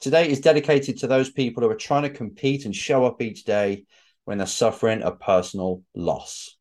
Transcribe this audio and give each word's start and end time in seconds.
Today 0.00 0.30
is 0.30 0.40
dedicated 0.40 0.96
to 1.00 1.06
those 1.06 1.30
people 1.30 1.62
who 1.62 1.68
are 1.68 1.74
trying 1.74 2.04
to 2.04 2.08
compete 2.08 2.64
and 2.64 2.74
show 2.74 3.04
up 3.04 3.20
each 3.20 3.44
day 3.44 3.84
when 4.24 4.38
they're 4.38 4.46
suffering 4.46 5.02
a 5.02 5.12
personal 5.12 5.82
loss. 5.94 6.56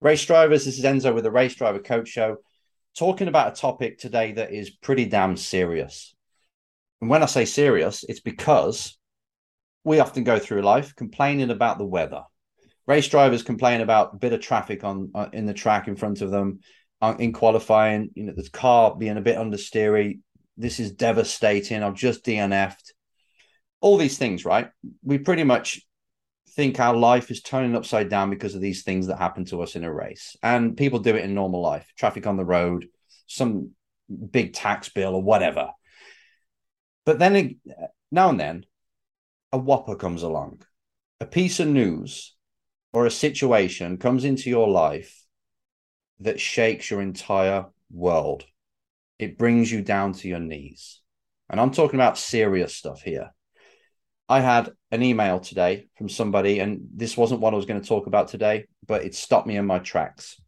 Race 0.00 0.24
drivers, 0.24 0.64
this 0.64 0.78
is 0.78 0.84
Enzo 0.84 1.14
with 1.14 1.24
the 1.24 1.30
Race 1.30 1.54
Driver 1.54 1.80
Coach 1.80 2.08
Show 2.08 2.38
talking 2.98 3.28
about 3.28 3.52
a 3.52 3.60
topic 3.60 3.98
today 3.98 4.32
that 4.32 4.52
is 4.52 4.70
pretty 4.70 5.04
damn 5.04 5.36
serious. 5.36 6.14
And 7.00 7.08
when 7.08 7.22
I 7.22 7.26
say 7.26 7.44
serious, 7.44 8.04
it's 8.08 8.20
because 8.20 8.98
we 9.84 10.00
often 10.00 10.24
go 10.24 10.38
through 10.38 10.62
life 10.62 10.96
complaining 10.96 11.50
about 11.50 11.78
the 11.78 11.84
weather. 11.84 12.22
Race 12.86 13.08
drivers 13.08 13.42
complain 13.42 13.82
about 13.82 14.14
a 14.14 14.16
bit 14.16 14.32
of 14.32 14.40
traffic 14.40 14.82
on 14.82 15.10
uh, 15.14 15.28
in 15.32 15.46
the 15.46 15.54
track 15.54 15.86
in 15.86 15.94
front 15.94 16.22
of 16.22 16.30
them 16.30 16.60
uh, 17.00 17.14
in 17.18 17.32
qualifying. 17.32 18.10
You 18.14 18.24
know, 18.24 18.32
the 18.34 18.48
car 18.50 18.96
being 18.96 19.16
a 19.16 19.22
bit 19.22 19.38
understeery. 19.38 20.20
This 20.56 20.80
is 20.80 20.92
devastating. 20.92 21.82
I've 21.82 21.94
just 21.94 22.24
DNF'd. 22.24 22.94
All 23.80 23.96
these 23.96 24.18
things, 24.18 24.44
right? 24.44 24.70
We 25.04 25.18
pretty 25.18 25.44
much 25.44 25.82
think 26.58 26.80
our 26.80 26.96
life 26.96 27.30
is 27.30 27.40
turning 27.40 27.76
upside 27.76 28.08
down 28.08 28.30
because 28.30 28.56
of 28.56 28.60
these 28.60 28.82
things 28.82 29.06
that 29.06 29.18
happen 29.18 29.44
to 29.44 29.62
us 29.62 29.76
in 29.76 29.84
a 29.84 29.94
race. 29.94 30.36
And 30.42 30.76
people 30.76 30.98
do 30.98 31.14
it 31.14 31.24
in 31.24 31.32
normal 31.32 31.62
life 31.62 31.86
traffic 31.96 32.26
on 32.26 32.36
the 32.36 32.44
road, 32.44 32.88
some 33.28 33.70
big 34.32 34.54
tax 34.54 34.88
bill 34.88 35.14
or 35.14 35.22
whatever. 35.22 35.70
But 37.06 37.20
then 37.20 37.60
now 38.10 38.28
and 38.28 38.40
then, 38.40 38.66
a 39.52 39.58
whopper 39.58 39.94
comes 39.94 40.24
along, 40.24 40.62
a 41.20 41.26
piece 41.26 41.60
of 41.60 41.68
news 41.68 42.34
or 42.92 43.06
a 43.06 43.10
situation 43.10 43.96
comes 43.96 44.24
into 44.24 44.50
your 44.50 44.68
life 44.68 45.24
that 46.18 46.40
shakes 46.40 46.90
your 46.90 47.00
entire 47.00 47.66
world. 47.88 48.44
It 49.20 49.38
brings 49.38 49.70
you 49.70 49.80
down 49.80 50.12
to 50.14 50.26
your 50.26 50.40
knees. 50.40 51.02
And 51.48 51.60
I'm 51.60 51.70
talking 51.70 52.00
about 52.00 52.18
serious 52.18 52.74
stuff 52.74 53.00
here. 53.02 53.30
I 54.28 54.40
had 54.40 54.72
an 54.90 55.02
email 55.02 55.40
today 55.40 55.86
from 55.96 56.10
somebody, 56.10 56.58
and 56.58 56.86
this 56.94 57.16
wasn't 57.16 57.40
what 57.40 57.54
I 57.54 57.56
was 57.56 57.64
going 57.64 57.80
to 57.80 57.88
talk 57.88 58.06
about 58.06 58.28
today, 58.28 58.66
but 58.86 59.02
it 59.02 59.14
stopped 59.14 59.46
me 59.46 59.56
in 59.56 59.64
my 59.64 59.78
tracks. 59.78 60.38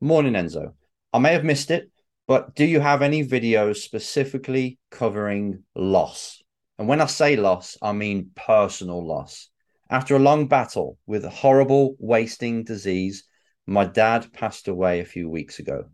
Morning, 0.00 0.34
Enzo. 0.34 0.74
I 1.14 1.18
may 1.18 1.32
have 1.32 1.44
missed 1.44 1.70
it, 1.70 1.90
but 2.26 2.54
do 2.54 2.66
you 2.66 2.80
have 2.80 3.00
any 3.00 3.26
videos 3.26 3.76
specifically 3.76 4.78
covering 4.90 5.64
loss? 5.74 6.42
And 6.78 6.86
when 6.86 7.00
I 7.00 7.06
say 7.06 7.36
loss, 7.36 7.78
I 7.80 7.92
mean 7.92 8.30
personal 8.34 9.04
loss. 9.06 9.48
After 9.88 10.14
a 10.14 10.20
long 10.20 10.46
battle 10.46 10.98
with 11.06 11.24
a 11.24 11.30
horrible 11.30 11.96
wasting 11.98 12.62
disease, 12.62 13.24
my 13.66 13.86
dad 13.86 14.30
passed 14.34 14.68
away 14.68 15.00
a 15.00 15.06
few 15.06 15.30
weeks 15.30 15.60
ago. 15.60 15.86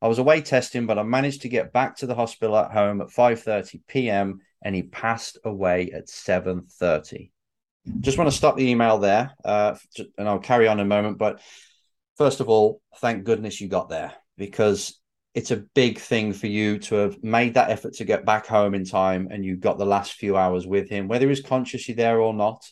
I 0.00 0.08
was 0.08 0.18
away 0.18 0.40
testing, 0.40 0.86
but 0.86 0.98
I 0.98 1.04
managed 1.04 1.42
to 1.42 1.48
get 1.48 1.72
back 1.72 1.98
to 1.98 2.06
the 2.06 2.16
hospital 2.16 2.56
at 2.56 2.72
home 2.72 3.00
at 3.00 3.08
5:30 3.10 3.80
p.m 3.86 4.40
and 4.62 4.74
he 4.74 4.82
passed 4.82 5.38
away 5.44 5.90
at 5.92 6.06
7.30 6.06 7.30
just 8.00 8.18
want 8.18 8.30
to 8.30 8.36
stop 8.36 8.56
the 8.56 8.68
email 8.68 8.98
there 8.98 9.32
uh, 9.44 9.74
and 10.18 10.28
i'll 10.28 10.38
carry 10.38 10.68
on 10.68 10.78
in 10.78 10.86
a 10.86 10.88
moment 10.88 11.18
but 11.18 11.40
first 12.16 12.40
of 12.40 12.48
all 12.48 12.80
thank 12.98 13.24
goodness 13.24 13.60
you 13.60 13.68
got 13.68 13.88
there 13.88 14.12
because 14.36 15.00
it's 15.34 15.50
a 15.50 15.56
big 15.74 15.98
thing 15.98 16.32
for 16.32 16.46
you 16.46 16.78
to 16.78 16.94
have 16.96 17.22
made 17.24 17.54
that 17.54 17.70
effort 17.70 17.94
to 17.94 18.04
get 18.04 18.26
back 18.26 18.46
home 18.46 18.74
in 18.74 18.84
time 18.84 19.28
and 19.30 19.44
you 19.44 19.56
got 19.56 19.78
the 19.78 19.86
last 19.86 20.12
few 20.14 20.36
hours 20.36 20.66
with 20.66 20.88
him 20.88 21.08
whether 21.08 21.28
he's 21.28 21.40
consciously 21.40 21.94
there 21.94 22.20
or 22.20 22.34
not 22.34 22.64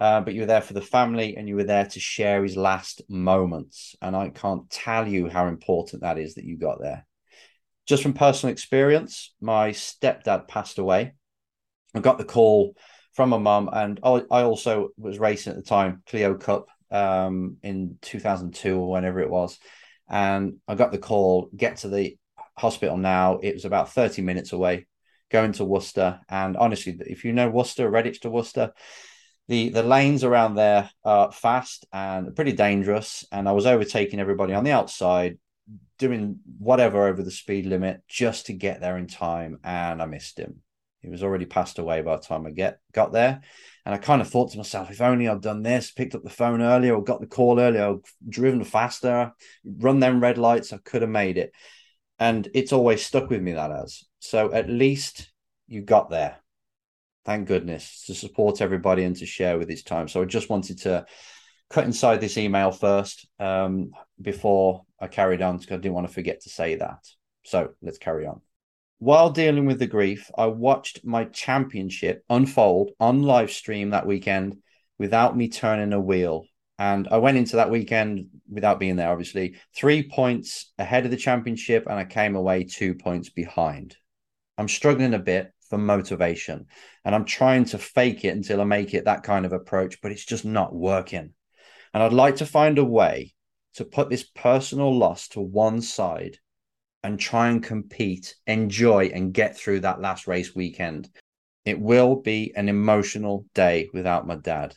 uh, 0.00 0.20
but 0.20 0.32
you 0.32 0.42
were 0.42 0.46
there 0.46 0.60
for 0.60 0.74
the 0.74 0.80
family 0.80 1.36
and 1.36 1.48
you 1.48 1.56
were 1.56 1.64
there 1.64 1.86
to 1.86 1.98
share 1.98 2.42
his 2.42 2.56
last 2.56 3.02
moments 3.08 3.94
and 4.00 4.16
i 4.16 4.28
can't 4.28 4.68
tell 4.70 5.06
you 5.06 5.28
how 5.28 5.46
important 5.46 6.02
that 6.02 6.18
is 6.18 6.34
that 6.34 6.44
you 6.44 6.56
got 6.56 6.80
there. 6.80 7.04
Just 7.86 8.02
from 8.02 8.12
personal 8.12 8.52
experience 8.52 9.34
my 9.40 9.70
stepdad 9.70 10.48
passed 10.48 10.78
away 10.78 11.14
I 11.94 12.00
got 12.00 12.18
the 12.18 12.24
call 12.24 12.74
from 13.12 13.30
my 13.30 13.38
mum, 13.38 13.68
and 13.72 13.98
I 14.02 14.42
also 14.42 14.90
was 14.96 15.18
racing 15.18 15.50
at 15.52 15.56
the 15.56 15.62
time, 15.62 16.02
Clio 16.06 16.34
Cup 16.34 16.66
um, 16.90 17.56
in 17.62 17.98
2002 18.02 18.78
or 18.78 18.90
whenever 18.90 19.20
it 19.20 19.30
was. 19.30 19.58
And 20.08 20.58
I 20.66 20.74
got 20.74 20.92
the 20.92 20.98
call, 20.98 21.50
get 21.56 21.78
to 21.78 21.88
the 21.88 22.16
hospital 22.56 22.96
now. 22.96 23.38
It 23.42 23.54
was 23.54 23.64
about 23.64 23.92
30 23.92 24.22
minutes 24.22 24.52
away, 24.52 24.86
going 25.30 25.52
to 25.52 25.64
Worcester. 25.64 26.20
And 26.28 26.56
honestly, 26.56 26.98
if 27.00 27.24
you 27.24 27.32
know 27.32 27.48
Worcester, 27.48 27.90
Redditch 27.90 28.20
to 28.20 28.30
Worcester, 28.30 28.72
the, 29.48 29.70
the 29.70 29.82
lanes 29.82 30.24
around 30.24 30.54
there 30.54 30.90
are 31.04 31.32
fast 31.32 31.86
and 31.92 32.34
pretty 32.34 32.52
dangerous. 32.52 33.24
And 33.32 33.48
I 33.48 33.52
was 33.52 33.66
overtaking 33.66 34.20
everybody 34.20 34.54
on 34.54 34.64
the 34.64 34.72
outside, 34.72 35.38
doing 35.98 36.40
whatever 36.58 37.06
over 37.06 37.22
the 37.22 37.30
speed 37.30 37.66
limit 37.66 38.02
just 38.08 38.46
to 38.46 38.52
get 38.52 38.80
there 38.80 38.96
in 38.96 39.06
time. 39.06 39.58
And 39.64 40.00
I 40.00 40.06
missed 40.06 40.38
him. 40.38 40.62
He 41.00 41.08
was 41.08 41.22
already 41.22 41.46
passed 41.46 41.78
away 41.78 42.02
by 42.02 42.16
the 42.16 42.22
time 42.22 42.46
I 42.46 42.50
get 42.50 42.80
got 42.92 43.12
there. 43.12 43.40
And 43.84 43.94
I 43.94 43.98
kind 43.98 44.20
of 44.20 44.28
thought 44.28 44.50
to 44.52 44.58
myself, 44.58 44.90
if 44.90 45.00
only 45.00 45.28
I'd 45.28 45.40
done 45.40 45.62
this, 45.62 45.90
picked 45.90 46.14
up 46.14 46.22
the 46.22 46.30
phone 46.30 46.60
earlier 46.60 46.94
or 46.94 47.02
got 47.02 47.20
the 47.20 47.26
call 47.26 47.58
earlier, 47.58 47.86
or 47.86 48.00
driven 48.28 48.62
faster, 48.64 49.32
run 49.64 50.00
them 50.00 50.20
red 50.20 50.36
lights, 50.36 50.72
I 50.72 50.78
could 50.78 51.02
have 51.02 51.10
made 51.10 51.38
it. 51.38 51.52
And 52.18 52.48
it's 52.52 52.72
always 52.72 53.04
stuck 53.04 53.30
with 53.30 53.40
me 53.40 53.52
that 53.52 53.70
as. 53.70 54.04
So 54.18 54.52
at 54.52 54.68
least 54.68 55.32
you 55.68 55.82
got 55.82 56.10
there. 56.10 56.36
Thank 57.24 57.46
goodness 57.46 58.04
to 58.06 58.14
support 58.14 58.60
everybody 58.60 59.04
and 59.04 59.14
to 59.16 59.26
share 59.26 59.58
with 59.58 59.68
his 59.68 59.82
time. 59.82 60.08
So 60.08 60.22
I 60.22 60.24
just 60.24 60.50
wanted 60.50 60.78
to 60.80 61.06
cut 61.70 61.84
inside 61.84 62.20
this 62.20 62.38
email 62.38 62.72
first 62.72 63.26
um, 63.38 63.90
before 64.20 64.84
I 65.00 65.06
carried 65.06 65.42
on 65.42 65.58
because 65.58 65.74
I 65.74 65.76
didn't 65.76 65.94
want 65.94 66.08
to 66.08 66.12
forget 66.12 66.40
to 66.42 66.48
say 66.48 66.76
that. 66.76 67.06
So 67.44 67.70
let's 67.82 67.98
carry 67.98 68.26
on. 68.26 68.40
While 69.00 69.30
dealing 69.30 69.64
with 69.64 69.78
the 69.78 69.86
grief, 69.86 70.28
I 70.36 70.46
watched 70.46 71.04
my 71.04 71.26
championship 71.26 72.24
unfold 72.28 72.90
on 72.98 73.22
live 73.22 73.52
stream 73.52 73.90
that 73.90 74.06
weekend 74.06 74.60
without 74.98 75.36
me 75.36 75.48
turning 75.48 75.92
a 75.92 76.00
wheel. 76.00 76.46
And 76.80 77.06
I 77.08 77.18
went 77.18 77.38
into 77.38 77.56
that 77.56 77.70
weekend 77.70 78.26
without 78.50 78.80
being 78.80 78.96
there, 78.96 79.10
obviously, 79.10 79.54
three 79.72 80.08
points 80.08 80.72
ahead 80.80 81.04
of 81.04 81.12
the 81.12 81.16
championship, 81.16 81.86
and 81.86 81.94
I 81.94 82.04
came 82.06 82.34
away 82.34 82.64
two 82.64 82.96
points 82.96 83.30
behind. 83.30 83.96
I'm 84.56 84.68
struggling 84.68 85.14
a 85.14 85.20
bit 85.20 85.52
for 85.68 85.78
motivation, 85.78 86.66
and 87.04 87.14
I'm 87.14 87.24
trying 87.24 87.66
to 87.66 87.78
fake 87.78 88.24
it 88.24 88.34
until 88.34 88.60
I 88.60 88.64
make 88.64 88.94
it 88.94 89.04
that 89.04 89.22
kind 89.22 89.46
of 89.46 89.52
approach, 89.52 90.00
but 90.02 90.10
it's 90.10 90.24
just 90.24 90.44
not 90.44 90.74
working. 90.74 91.34
And 91.94 92.02
I'd 92.02 92.12
like 92.12 92.36
to 92.36 92.46
find 92.46 92.78
a 92.78 92.84
way 92.84 93.34
to 93.74 93.84
put 93.84 94.10
this 94.10 94.24
personal 94.24 94.92
loss 94.92 95.28
to 95.28 95.40
one 95.40 95.82
side 95.82 96.38
and 97.02 97.18
try 97.18 97.48
and 97.48 97.62
compete, 97.62 98.34
enjoy, 98.46 99.06
and 99.06 99.32
get 99.32 99.56
through 99.56 99.80
that 99.80 100.00
last 100.00 100.26
race 100.26 100.54
weekend. 100.54 101.08
It 101.64 101.80
will 101.80 102.16
be 102.16 102.52
an 102.56 102.68
emotional 102.68 103.46
day 103.54 103.88
without 103.92 104.26
my 104.26 104.36
dad. 104.36 104.74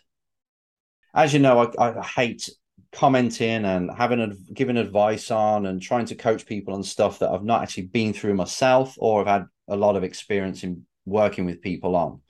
As 1.13 1.33
you 1.33 1.39
know, 1.39 1.71
I, 1.77 1.99
I 1.99 2.03
hate 2.03 2.49
commenting 2.91 3.65
and 3.65 3.89
having 3.95 4.45
giving 4.53 4.77
advice 4.77 5.31
on 5.31 5.65
and 5.65 5.81
trying 5.81 6.05
to 6.05 6.15
coach 6.15 6.45
people 6.45 6.73
on 6.73 6.83
stuff 6.83 7.19
that 7.19 7.29
I've 7.29 7.43
not 7.43 7.63
actually 7.63 7.87
been 7.87 8.13
through 8.13 8.33
myself 8.33 8.95
or 8.97 9.19
have 9.19 9.41
had 9.41 9.45
a 9.67 9.75
lot 9.75 9.95
of 9.95 10.03
experience 10.03 10.63
in 10.63 10.85
working 11.05 11.45
with 11.45 11.61
people 11.61 11.95
on. 11.95 12.21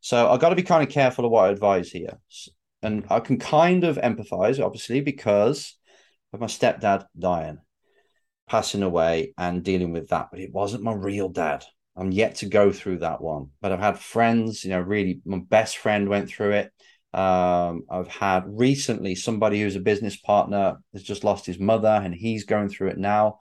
So 0.00 0.30
I've 0.30 0.40
got 0.40 0.50
to 0.50 0.56
be 0.56 0.62
kind 0.62 0.82
of 0.82 0.92
careful 0.92 1.24
of 1.24 1.30
what 1.30 1.46
I 1.46 1.52
advise 1.52 1.90
here. 1.90 2.18
And 2.82 3.06
I 3.08 3.20
can 3.20 3.38
kind 3.38 3.84
of 3.84 3.96
empathize, 3.96 4.62
obviously, 4.62 5.00
because 5.00 5.76
of 6.32 6.40
my 6.40 6.46
stepdad 6.46 7.06
dying 7.18 7.58
passing 8.48 8.82
away 8.82 9.34
and 9.38 9.62
dealing 9.62 9.92
with 9.92 10.08
that. 10.08 10.28
But 10.30 10.40
it 10.40 10.52
wasn't 10.52 10.84
my 10.84 10.92
real 10.92 11.28
dad. 11.28 11.64
I'm 11.96 12.10
yet 12.10 12.36
to 12.36 12.46
go 12.46 12.72
through 12.72 12.98
that 12.98 13.20
one. 13.20 13.50
But 13.60 13.72
I've 13.72 13.80
had 13.80 13.98
friends, 13.98 14.64
you 14.64 14.70
know, 14.70 14.80
really, 14.80 15.20
my 15.24 15.38
best 15.38 15.78
friend 15.78 16.08
went 16.08 16.28
through 16.28 16.52
it. 16.52 16.72
Um, 17.14 17.84
I've 17.90 18.08
had 18.08 18.44
recently 18.46 19.14
somebody 19.14 19.60
who's 19.60 19.76
a 19.76 19.80
business 19.80 20.16
partner 20.16 20.78
has 20.94 21.02
just 21.02 21.24
lost 21.24 21.44
his 21.44 21.58
mother 21.58 22.00
and 22.02 22.14
he's 22.14 22.44
going 22.44 22.70
through 22.70 22.88
it 22.88 22.98
now. 22.98 23.40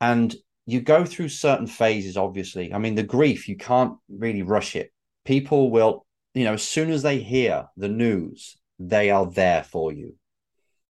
And 0.00 0.34
you 0.66 0.80
go 0.80 1.04
through 1.04 1.28
certain 1.28 1.66
phases, 1.66 2.16
obviously. 2.16 2.72
I 2.74 2.78
mean, 2.78 2.96
the 2.96 3.04
grief, 3.04 3.48
you 3.48 3.56
can't 3.56 3.94
really 4.08 4.42
rush 4.42 4.74
it. 4.74 4.92
People 5.24 5.70
will, 5.70 6.04
you 6.34 6.44
know, 6.44 6.54
as 6.54 6.62
soon 6.62 6.90
as 6.90 7.02
they 7.02 7.20
hear 7.20 7.66
the 7.76 7.88
news, 7.88 8.56
they 8.78 9.10
are 9.10 9.26
there 9.26 9.62
for 9.62 9.92
you. 9.92 10.16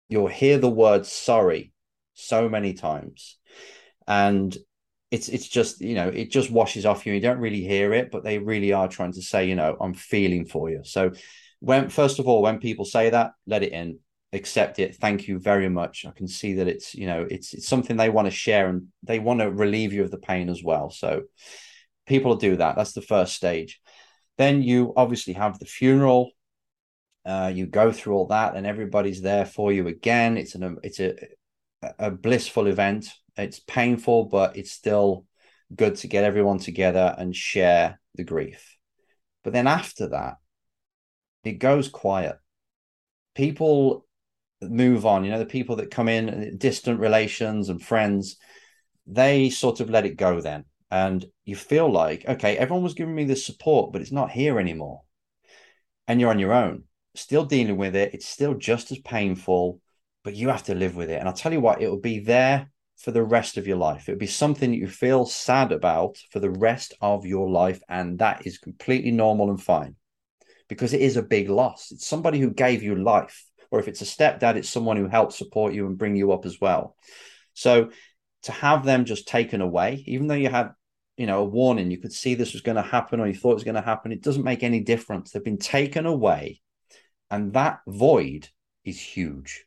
You'll 0.08 0.26
hear 0.26 0.58
the 0.58 0.70
word 0.70 1.06
sorry 1.06 1.72
so 2.20 2.48
many 2.48 2.74
times 2.74 3.38
and 4.06 4.56
it's 5.10 5.28
it's 5.28 5.48
just 5.48 5.80
you 5.80 5.94
know 5.94 6.08
it 6.08 6.30
just 6.30 6.50
washes 6.50 6.86
off 6.86 7.06
you 7.06 7.12
you 7.12 7.20
don't 7.20 7.38
really 7.38 7.62
hear 7.62 7.92
it 7.92 8.10
but 8.10 8.22
they 8.22 8.38
really 8.38 8.72
are 8.72 8.88
trying 8.88 9.12
to 9.12 9.22
say 9.22 9.48
you 9.48 9.54
know 9.54 9.76
i'm 9.80 9.94
feeling 9.94 10.44
for 10.44 10.70
you 10.70 10.82
so 10.84 11.10
when 11.60 11.88
first 11.88 12.18
of 12.18 12.28
all 12.28 12.42
when 12.42 12.58
people 12.58 12.84
say 12.84 13.10
that 13.10 13.32
let 13.46 13.62
it 13.62 13.72
in 13.72 13.98
accept 14.32 14.78
it 14.78 14.94
thank 14.96 15.26
you 15.26 15.40
very 15.40 15.68
much 15.68 16.04
i 16.06 16.12
can 16.12 16.28
see 16.28 16.54
that 16.54 16.68
it's 16.68 16.94
you 16.94 17.06
know 17.06 17.26
it's 17.28 17.52
it's 17.52 17.66
something 17.66 17.96
they 17.96 18.08
want 18.08 18.26
to 18.26 18.30
share 18.30 18.68
and 18.68 18.86
they 19.02 19.18
want 19.18 19.40
to 19.40 19.50
relieve 19.50 19.92
you 19.92 20.04
of 20.04 20.12
the 20.12 20.18
pain 20.18 20.48
as 20.48 20.62
well 20.62 20.88
so 20.90 21.22
people 22.10 22.34
do 22.34 22.56
that. 22.56 22.74
That's 22.76 22.92
the 22.92 23.00
first 23.00 23.34
stage. 23.34 23.80
Then 24.36 24.62
you 24.62 24.92
obviously 24.96 25.34
have 25.34 25.58
the 25.58 25.64
funeral. 25.64 26.30
Uh, 27.24 27.52
you 27.54 27.66
go 27.66 27.92
through 27.92 28.14
all 28.14 28.26
that, 28.26 28.56
and 28.56 28.66
everybody's 28.66 29.22
there 29.22 29.46
for 29.46 29.72
you 29.72 29.86
again. 29.86 30.36
It's 30.36 30.54
an 30.54 30.78
it's 30.82 31.00
a 31.00 31.14
a 31.98 32.10
blissful 32.10 32.66
event. 32.66 33.08
It's 33.36 33.60
painful, 33.60 34.24
but 34.24 34.56
it's 34.56 34.72
still 34.72 35.24
good 35.74 35.96
to 35.96 36.08
get 36.08 36.24
everyone 36.24 36.58
together 36.58 37.14
and 37.16 37.34
share 37.34 38.00
the 38.14 38.24
grief. 38.24 38.76
But 39.44 39.52
then 39.52 39.66
after 39.66 40.08
that, 40.08 40.34
it 41.44 41.52
goes 41.52 41.88
quiet. 41.88 42.36
People 43.34 44.06
move 44.60 45.06
on. 45.06 45.24
You 45.24 45.30
know, 45.30 45.38
the 45.38 45.46
people 45.46 45.76
that 45.76 45.90
come 45.90 46.08
in, 46.08 46.58
distant 46.58 47.00
relations 47.00 47.68
and 47.68 47.80
friends, 47.80 48.36
they 49.06 49.48
sort 49.50 49.80
of 49.80 49.88
let 49.88 50.04
it 50.04 50.16
go 50.16 50.40
then. 50.40 50.64
And 50.90 51.24
you 51.44 51.56
feel 51.56 51.90
like, 51.90 52.28
okay, 52.28 52.58
everyone 52.58 52.82
was 52.82 52.94
giving 52.94 53.14
me 53.14 53.24
this 53.24 53.46
support, 53.46 53.92
but 53.92 54.02
it's 54.02 54.12
not 54.12 54.30
here 54.30 54.58
anymore. 54.58 55.02
And 56.08 56.20
you're 56.20 56.30
on 56.30 56.40
your 56.40 56.52
own, 56.52 56.84
still 57.14 57.44
dealing 57.44 57.76
with 57.76 57.94
it. 57.94 58.12
It's 58.12 58.28
still 58.28 58.54
just 58.54 58.90
as 58.90 58.98
painful, 58.98 59.80
but 60.22 60.34
you 60.34 60.48
have 60.48 60.64
to 60.64 60.74
live 60.74 60.96
with 60.96 61.10
it. 61.10 61.18
And 61.18 61.28
I'll 61.28 61.34
tell 61.34 61.52
you 61.52 61.60
what, 61.60 61.80
it 61.80 61.88
will 61.88 62.00
be 62.00 62.20
there 62.20 62.70
for 62.98 63.10
the 63.10 63.22
rest 63.22 63.56
of 63.56 63.66
your 63.66 63.78
life. 63.78 64.08
It 64.08 64.12
will 64.12 64.18
be 64.18 64.26
something 64.26 64.70
that 64.70 64.76
you 64.76 64.88
feel 64.88 65.24
sad 65.24 65.72
about 65.72 66.18
for 66.30 66.40
the 66.40 66.50
rest 66.50 66.94
of 67.00 67.24
your 67.24 67.48
life. 67.48 67.82
And 67.88 68.18
that 68.18 68.46
is 68.46 68.58
completely 68.58 69.10
normal 69.10 69.50
and 69.50 69.62
fine 69.62 69.96
because 70.68 70.92
it 70.92 71.00
is 71.00 71.16
a 71.16 71.22
big 71.22 71.48
loss. 71.48 71.90
It's 71.90 72.06
somebody 72.06 72.38
who 72.38 72.50
gave 72.50 72.82
you 72.82 72.94
life, 72.94 73.44
or 73.70 73.80
if 73.80 73.88
it's 73.88 74.02
a 74.02 74.04
stepdad, 74.04 74.56
it's 74.56 74.68
someone 74.68 74.96
who 74.96 75.08
helped 75.08 75.32
support 75.32 75.72
you 75.72 75.86
and 75.86 75.98
bring 75.98 76.14
you 76.14 76.32
up 76.32 76.44
as 76.44 76.60
well. 76.60 76.96
So 77.54 77.90
to 78.42 78.52
have 78.52 78.84
them 78.84 79.04
just 79.04 79.26
taken 79.26 79.60
away, 79.60 80.04
even 80.06 80.26
though 80.26 80.34
you 80.34 80.48
had, 80.48 80.70
you 81.16 81.26
know, 81.26 81.40
a 81.40 81.44
warning, 81.44 81.90
you 81.90 81.98
could 81.98 82.12
see 82.12 82.34
this 82.34 82.52
was 82.52 82.62
going 82.62 82.76
to 82.76 82.82
happen 82.82 83.20
or 83.20 83.26
you 83.26 83.34
thought 83.34 83.52
it 83.52 83.54
was 83.54 83.64
going 83.64 83.74
to 83.74 83.80
happen, 83.80 84.12
it 84.12 84.22
doesn't 84.22 84.44
make 84.44 84.62
any 84.62 84.80
difference. 84.80 85.30
They've 85.30 85.42
been 85.42 85.58
taken 85.58 86.06
away, 86.06 86.60
and 87.30 87.52
that 87.54 87.80
void 87.86 88.48
is 88.84 89.00
huge. 89.00 89.64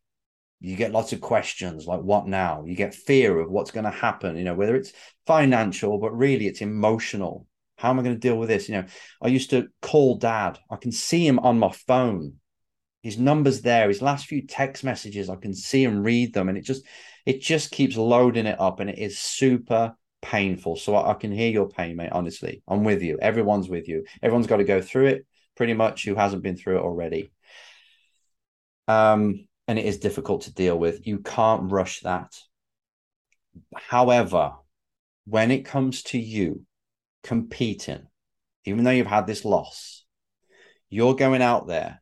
You 0.69 0.75
get 0.75 0.91
lots 0.91 1.13
of 1.13 1.21
questions 1.21 1.85
like, 1.85 2.01
what 2.01 2.27
now? 2.27 2.63
You 2.65 2.75
get 2.75 2.95
fear 2.95 3.39
of 3.39 3.51
what's 3.51 3.71
going 3.71 3.83
to 3.83 3.91
happen, 3.91 4.37
you 4.37 4.43
know, 4.43 4.55
whether 4.55 4.75
it's 4.75 4.93
financial, 5.27 5.97
but 5.99 6.17
really 6.17 6.47
it's 6.47 6.61
emotional 6.61 7.47
how 7.83 7.89
am 7.89 7.99
I 7.99 8.03
going 8.03 8.15
to 8.15 8.19
deal 8.19 8.37
with 8.37 8.47
this? 8.47 8.69
You 8.69 8.75
know, 8.75 8.85
I 9.21 9.27
used 9.27 9.49
to 9.49 9.67
call 9.81 10.15
dad. 10.17 10.57
I 10.69 10.77
can 10.77 10.93
see 10.93 11.27
him 11.27 11.39
on 11.39 11.59
my 11.59 11.71
phone. 11.71 12.35
His 13.01 13.17
number's 13.17 13.61
there. 13.61 13.89
His 13.89 14.01
last 14.01 14.25
few 14.25 14.47
text 14.47 14.85
messages, 14.85 15.29
I 15.29 15.35
can 15.35 15.53
see 15.53 15.83
and 15.83 16.03
read 16.03 16.33
them, 16.33 16.47
and 16.47 16.57
it 16.57 16.63
just 16.63 16.85
it 17.25 17.41
just 17.41 17.71
keeps 17.71 17.97
loading 17.97 18.45
it 18.45 18.59
up, 18.59 18.79
and 18.79 18.89
it 18.89 18.99
is 18.99 19.19
super 19.19 19.95
painful. 20.21 20.77
So 20.77 20.95
I, 20.95 21.11
I 21.11 21.13
can 21.15 21.33
hear 21.33 21.51
your 21.51 21.67
pain, 21.67 21.97
mate. 21.97 22.13
Honestly, 22.13 22.63
I'm 22.67 22.85
with 22.85 23.01
you. 23.01 23.19
Everyone's 23.21 23.67
with 23.67 23.89
you. 23.89 24.05
Everyone's 24.21 24.47
got 24.47 24.57
to 24.57 24.63
go 24.63 24.81
through 24.81 25.07
it, 25.07 25.25
pretty 25.57 25.73
much. 25.73 26.05
Who 26.05 26.15
hasn't 26.15 26.43
been 26.43 26.55
through 26.55 26.77
it 26.77 26.83
already? 26.83 27.33
Um, 28.87 29.45
and 29.67 29.79
it 29.79 29.85
is 29.85 29.99
difficult 29.99 30.43
to 30.43 30.53
deal 30.53 30.77
with. 30.77 31.07
You 31.07 31.19
can't 31.19 31.71
rush 31.71 32.01
that. 32.01 32.35
However, 33.75 34.53
when 35.25 35.51
it 35.51 35.65
comes 35.65 36.03
to 36.03 36.19
you, 36.19 36.65
competing, 37.23 38.07
even 38.65 38.83
though 38.83 38.91
you've 38.91 39.07
had 39.07 39.27
this 39.27 39.45
loss, 39.45 40.03
you're 40.89 41.15
going 41.15 41.41
out 41.41 41.67
there 41.67 42.01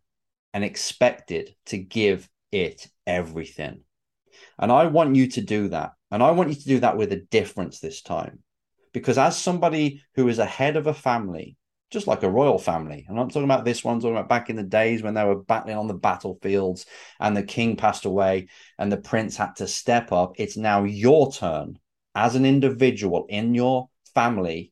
and 0.54 0.64
expected 0.64 1.56
to 1.68 1.78
give 1.78 2.28
it 2.52 2.88
everything. 3.08 3.82
And 4.58 4.72
I 4.72 4.86
want 4.88 5.16
you 5.16 5.28
to 5.28 5.42
do 5.42 5.70
that. 5.70 5.92
And 6.10 6.22
I 6.22 6.32
want 6.32 6.50
you 6.50 6.56
to 6.56 6.68
do 6.68 6.80
that 6.80 6.98
with 6.98 7.14
a 7.14 7.24
difference 7.32 7.80
this 7.80 8.02
time. 8.02 8.40
Because 8.94 9.18
as 9.18 9.38
somebody 9.38 10.04
who 10.16 10.28
is 10.28 10.40
a 10.40 10.46
head 10.46 10.76
of 10.76 10.88
a 10.88 10.94
family, 10.94 11.56
just 11.92 12.08
like 12.08 12.24
a 12.24 12.30
royal 12.30 12.58
family, 12.58 13.06
And 13.08 13.20
I'm 13.20 13.28
talking 13.28 13.44
about 13.44 13.66
this 13.66 13.84
one, 13.84 13.96
I'm 13.96 14.02
talking 14.02 14.16
about 14.16 14.30
back 14.30 14.50
in 14.50 14.56
the 14.56 14.64
days 14.64 15.04
when 15.04 15.14
they 15.14 15.26
were 15.26 15.44
battling 15.44 15.76
on 15.76 15.88
the 15.88 15.94
battlefields 15.94 16.86
and 17.20 17.36
the 17.36 17.44
king 17.44 17.76
passed 17.76 18.06
away 18.06 18.48
and 18.80 18.90
the 18.90 18.98
prince 18.98 19.36
had 19.36 19.58
to 19.58 19.68
step 19.68 20.14
up. 20.14 20.34
It's 20.38 20.56
now 20.56 20.86
your 20.86 21.32
turn 21.34 21.78
as 22.16 22.36
an 22.36 22.46
individual 22.46 23.26
in 23.28 23.54
your 23.54 23.90
family 24.16 24.72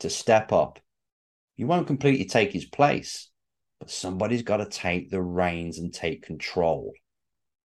to 0.00 0.08
step 0.08 0.50
up. 0.50 0.80
You 1.56 1.66
won't 1.66 1.86
completely 1.86 2.24
take 2.24 2.52
his 2.52 2.64
place, 2.64 3.30
but 3.78 3.90
somebody's 3.90 4.42
got 4.42 4.58
to 4.58 4.66
take 4.66 5.10
the 5.10 5.22
reins 5.22 5.78
and 5.78 5.92
take 5.92 6.22
control. 6.22 6.92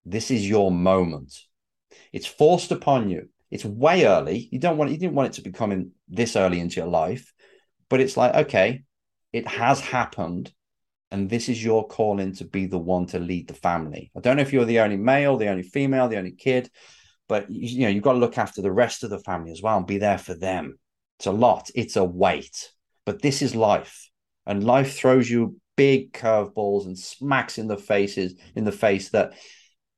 This 0.04 0.30
is 0.30 0.48
your 0.48 0.70
moment. 0.70 1.32
It's 2.12 2.26
forced 2.26 2.70
upon 2.70 3.08
you. 3.08 3.30
It's 3.50 3.64
way 3.64 4.04
early. 4.04 4.48
You 4.50 4.58
don't 4.58 4.76
want 4.76 4.90
you 4.90 4.98
didn't 4.98 5.14
want 5.14 5.28
it 5.28 5.34
to 5.34 5.42
be 5.42 5.52
coming 5.52 5.92
this 6.08 6.36
early 6.36 6.60
into 6.60 6.80
your 6.80 6.88
life, 6.88 7.32
but 7.88 8.00
it's 8.00 8.16
like 8.16 8.34
okay, 8.34 8.82
it 9.32 9.46
has 9.46 9.80
happened, 9.80 10.52
and 11.10 11.28
this 11.28 11.48
is 11.48 11.62
your 11.62 11.86
calling 11.86 12.34
to 12.36 12.44
be 12.44 12.66
the 12.66 12.78
one 12.78 13.06
to 13.06 13.18
lead 13.18 13.48
the 13.48 13.54
family. 13.54 14.10
I 14.16 14.20
don't 14.20 14.36
know 14.36 14.42
if 14.42 14.52
you're 14.52 14.64
the 14.64 14.80
only 14.80 14.96
male, 14.96 15.36
the 15.36 15.48
only 15.48 15.62
female, 15.62 16.08
the 16.08 16.18
only 16.18 16.32
kid, 16.32 16.70
but 17.28 17.50
you, 17.50 17.82
know 17.82 17.88
you've 17.88 18.04
got 18.04 18.12
to 18.12 18.18
look 18.18 18.38
after 18.38 18.62
the 18.62 18.72
rest 18.72 19.04
of 19.04 19.10
the 19.10 19.18
family 19.20 19.52
as 19.52 19.62
well 19.62 19.78
and 19.78 19.86
be 19.86 19.98
there 19.98 20.18
for 20.18 20.34
them 20.34 20.78
it's 21.18 21.26
a 21.26 21.32
lot, 21.32 21.70
it's 21.74 21.96
a 21.96 22.04
weight. 22.04 22.70
But 23.06 23.22
this 23.22 23.42
is 23.42 23.54
life. 23.54 24.10
And 24.46 24.64
life 24.64 24.96
throws 24.96 25.30
you 25.30 25.58
big 25.76 26.12
curveballs 26.12 26.86
and 26.86 26.98
smacks 26.98 27.58
in 27.58 27.66
the 27.66 27.76
faces 27.76 28.34
in 28.54 28.64
the 28.64 28.72
face 28.72 29.10
that 29.10 29.32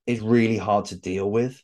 is 0.06 0.20
really 0.20 0.56
hard 0.56 0.86
to 0.86 0.96
deal 0.96 1.30
with. 1.30 1.60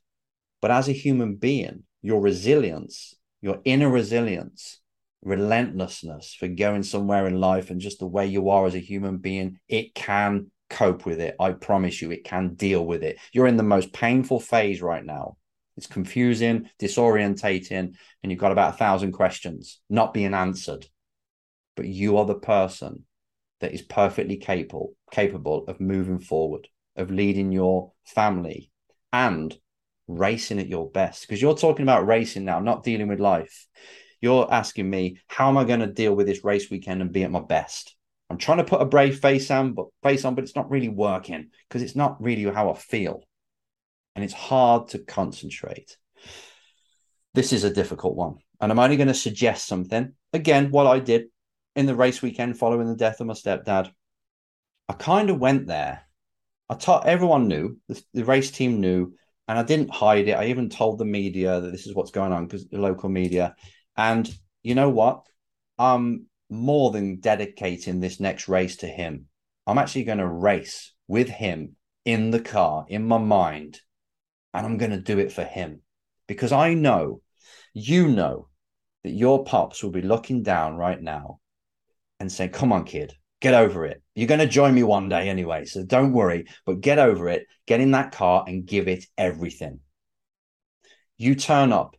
But 0.60 0.70
as 0.70 0.88
a 0.88 0.92
human 0.92 1.36
being, 1.36 1.84
your 2.02 2.20
resilience, 2.20 3.14
your 3.40 3.60
inner 3.64 3.88
resilience, 3.88 4.80
relentlessness 5.22 6.34
for 6.34 6.48
going 6.48 6.82
somewhere 6.82 7.26
in 7.26 7.40
life 7.40 7.70
and 7.70 7.80
just 7.80 7.98
the 7.98 8.06
way 8.06 8.26
you 8.26 8.50
are 8.50 8.66
as 8.66 8.74
a 8.74 8.80
human 8.80 9.19
being, 9.19 9.58
it 9.69 9.94
can 9.94 10.50
cope 10.69 11.06
with 11.06 11.20
it. 11.20 11.36
I 11.38 11.52
promise 11.52 12.02
you, 12.02 12.10
it 12.10 12.24
can 12.24 12.54
deal 12.54 12.84
with 12.84 13.02
it. 13.02 13.19
You're 13.32 13.46
in 13.46 13.56
the 13.56 13.62
most 13.62 13.92
painful 13.92 14.40
phase 14.40 14.82
right 14.82 15.04
now. 15.04 15.36
It's 15.76 15.86
confusing, 15.86 16.69
disorientating, 16.80 17.94
and 18.22 18.32
you've 18.32 18.40
got 18.40 18.52
about 18.52 18.74
a 18.74 18.76
thousand 18.76 19.12
questions 19.12 19.80
not 19.88 20.12
being 20.12 20.34
answered. 20.34 20.86
But 21.76 21.86
you 21.86 22.19
are 22.19 22.26
the 22.26 22.34
person 22.34 23.04
that 23.60 23.72
is 23.72 23.80
perfectly 23.80 24.36
capable 24.36 24.94
capable 25.10 25.64
of 25.69 25.80
moving 25.80 26.19
forward, 26.19 26.69
of 26.96 27.10
leading 27.10 27.52
your 27.52 27.92
family 28.04 28.70
and 29.12 29.56
racing 30.08 30.58
at 30.58 30.69
your 30.69 30.90
best. 30.90 31.22
Because 31.22 31.40
you're 31.40 31.56
talking 31.56 31.84
about 31.84 32.06
racing 32.06 32.44
now, 32.44 32.60
not 32.60 32.82
dealing 32.82 33.08
with 33.08 33.20
life. 33.20 33.66
You're 34.22 34.50
asking 34.50 34.88
me, 34.88 35.19
how 35.26 35.50
am 35.50 35.58
I 35.58 35.64
going 35.64 35.80
to 35.80 35.86
deal 35.86 36.14
with 36.14 36.26
this 36.26 36.44
race 36.44 36.70
weekend 36.70 37.02
and 37.02 37.12
be 37.12 37.24
at 37.24 37.30
my 37.30 37.40
best? 37.40 37.94
I'm 38.31 38.38
trying 38.38 38.58
to 38.58 38.64
put 38.64 38.81
a 38.81 38.86
brave 38.86 39.19
face 39.19 39.50
on, 39.50 39.74
but 39.74 39.88
face 40.02 40.24
on, 40.24 40.34
but 40.34 40.44
it's 40.44 40.56
not 40.56 40.70
really 40.70 40.88
working 40.88 41.50
because 41.69 41.82
it's 41.82 41.96
not 41.96 42.22
really 42.22 42.44
how 42.44 42.70
I 42.70 42.74
feel 42.74 43.24
and 44.14 44.24
it's 44.24 44.34
hard 44.34 44.88
to 44.88 44.98
concentrate. 44.98 45.96
This 47.34 47.52
is 47.52 47.64
a 47.64 47.72
difficult 47.72 48.14
one. 48.14 48.36
And 48.60 48.70
I'm 48.70 48.79
only 48.79 48.96
going 48.96 49.08
to 49.08 49.14
suggest 49.14 49.67
something. 49.67 50.12
Again, 50.32 50.70
what 50.70 50.86
I 50.86 51.00
did 51.00 51.26
in 51.74 51.86
the 51.86 51.94
race 51.94 52.22
weekend 52.22 52.58
following 52.58 52.88
the 52.88 52.96
death 52.96 53.20
of 53.20 53.26
my 53.26 53.34
stepdad, 53.34 53.91
I 54.88 54.93
kind 54.94 55.31
of 55.31 55.38
went 55.38 55.67
there. 55.67 56.02
I 56.69 56.74
taught 56.74 57.06
everyone 57.06 57.48
knew, 57.48 57.79
the, 57.88 58.02
the 58.14 58.24
race 58.24 58.50
team 58.50 58.81
knew, 58.81 59.14
and 59.48 59.58
I 59.58 59.62
didn't 59.62 59.91
hide 59.91 60.29
it. 60.29 60.32
I 60.32 60.46
even 60.46 60.69
told 60.69 60.98
the 60.98 61.05
media 61.05 61.60
that 61.60 61.70
this 61.72 61.86
is 61.86 61.94
what's 61.94 62.12
going 62.12 62.32
on 62.32 62.46
because 62.46 62.69
the 62.69 62.79
local 62.79 63.08
media. 63.08 63.56
And 63.96 64.29
you 64.63 64.75
know 64.75 64.91
what? 64.91 65.27
I'm 65.79 66.27
more 66.49 66.91
than 66.91 67.20
dedicating 67.20 68.01
this 68.01 68.20
next 68.20 68.49
race 68.49 68.77
to 68.79 68.87
him. 68.87 69.27
I'm 69.67 69.79
actually 69.79 70.05
going 70.05 70.19
to 70.19 70.29
race 70.29 70.93
with 71.08 71.29
him 71.29 71.77
in 72.05 72.31
the 72.31 72.41
car, 72.41 72.84
in 72.89 73.06
my 73.06 73.19
mind, 73.19 73.81
and 74.53 74.67
I'm 74.67 74.77
going 74.77 74.91
to 74.91 75.01
do 75.01 75.19
it 75.19 75.32
for 75.32 75.44
him 75.44 75.82
because 76.27 76.53
I 76.53 76.75
know, 76.75 77.22
you 77.72 78.08
know, 78.08 78.49
that 79.05 79.11
your 79.11 79.44
pops 79.44 79.82
will 79.82 79.91
be 79.91 80.03
looking 80.03 80.43
down 80.43 80.77
right 80.77 81.01
now 81.01 81.41
and 82.20 82.31
saying, 82.31 82.51
Come 82.51 82.72
on, 82.72 82.84
kid, 82.84 83.13
get 83.41 83.55
over 83.55 83.87
it. 83.87 84.03
You're 84.15 84.29
going 84.29 84.41
to 84.41 84.46
join 84.46 84.75
me 84.75 84.82
one 84.82 85.08
day 85.08 85.29
anyway. 85.29 85.65
So 85.65 85.84
don't 85.84 86.13
worry, 86.13 86.46
but 86.67 86.81
get 86.81 86.99
over 86.99 87.29
it. 87.29 87.46
Get 87.67 87.81
in 87.81 87.93
that 87.93 88.13
car 88.13 88.44
and 88.46 88.67
give 88.67 88.89
it 88.89 89.05
everything. 89.17 89.81
You 91.17 91.34
turn 91.34 91.72
up 91.72 91.96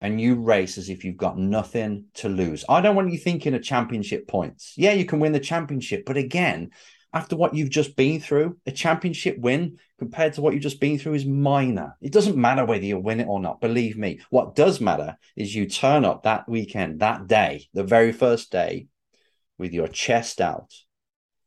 and 0.00 0.20
you 0.20 0.36
race 0.36 0.78
as 0.78 0.88
if 0.88 1.04
you've 1.04 1.16
got 1.16 1.38
nothing 1.38 2.04
to 2.14 2.28
lose. 2.28 2.64
I 2.68 2.80
don't 2.80 2.96
want 2.96 3.12
you 3.12 3.18
thinking 3.18 3.54
of 3.54 3.62
championship 3.62 4.28
points. 4.28 4.74
Yeah, 4.76 4.92
you 4.92 5.04
can 5.04 5.20
win 5.20 5.32
the 5.32 5.40
championship, 5.40 6.04
but 6.06 6.16
again, 6.16 6.70
after 7.12 7.36
what 7.36 7.54
you've 7.54 7.70
just 7.70 7.96
been 7.96 8.20
through, 8.20 8.58
a 8.66 8.70
championship 8.70 9.38
win 9.38 9.78
compared 9.98 10.34
to 10.34 10.42
what 10.42 10.52
you've 10.52 10.62
just 10.62 10.80
been 10.80 10.98
through 10.98 11.14
is 11.14 11.24
minor. 11.24 11.96
It 12.02 12.12
doesn't 12.12 12.36
matter 12.36 12.64
whether 12.64 12.84
you 12.84 12.98
win 12.98 13.20
it 13.20 13.28
or 13.28 13.40
not. 13.40 13.60
Believe 13.60 13.96
me. 13.96 14.20
What 14.30 14.54
does 14.54 14.80
matter 14.80 15.16
is 15.34 15.54
you 15.54 15.66
turn 15.66 16.04
up 16.04 16.22
that 16.22 16.48
weekend, 16.48 17.00
that 17.00 17.26
day, 17.26 17.66
the 17.72 17.82
very 17.82 18.12
first 18.12 18.52
day, 18.52 18.88
with 19.56 19.72
your 19.72 19.88
chest 19.88 20.40
out. 20.40 20.72